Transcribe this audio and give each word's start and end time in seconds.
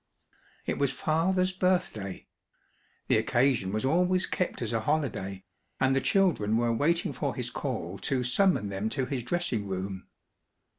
It 0.65 0.79
was 0.79 0.91
Father's 0.91 1.51
birthday. 1.51 2.25
The 3.07 3.17
occasion 3.19 3.71
was 3.71 3.85
always 3.85 4.25
kept 4.25 4.63
as 4.63 4.73
a 4.73 4.79
holiday, 4.79 5.43
and 5.79 5.95
the 5.95 6.01
children 6.01 6.57
were 6.57 6.73
waiting 6.73 7.13
for 7.13 7.35
his 7.35 7.51
call 7.51 7.99
to 7.99 8.23
summon 8.23 8.69
them 8.69 8.89
to 8.89 9.05
his 9.05 9.21
dressing 9.21 9.67
room. 9.67 10.07